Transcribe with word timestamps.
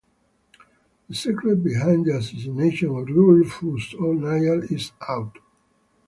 The 1.09 1.13
secret 1.13 1.63
behind 1.63 2.07
the 2.07 2.17
assassination 2.17 2.87
of 2.89 3.05
Rufus 3.07 3.93
O'Niall 3.93 4.63
is 4.63 4.93
out. 5.07 5.37